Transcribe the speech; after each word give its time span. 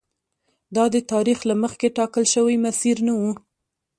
دا 0.75 0.85
د 0.93 0.97
تاریخ 1.11 1.39
له 1.49 1.55
مخکې 1.63 1.87
ټاکل 1.97 2.23
شوی 2.33 2.55
مسیر 2.65 2.97
نه 3.07 3.13
و. 3.19 3.21